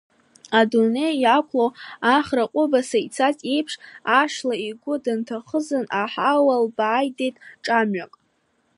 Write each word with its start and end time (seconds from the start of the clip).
Адунеи 0.59 1.15
иақәлоу 1.19 1.69
ахра 2.15 2.43
ҟәыбаса 2.51 2.97
ицаз 3.05 3.37
еиԥш, 3.53 3.73
Ашла 4.19 4.55
игәы 4.67 4.95
дынҭаӷызын, 5.03 5.85
аҳауа 6.01 6.55
лбааидеит 6.65 7.35
ҿамҩак. 7.65 8.13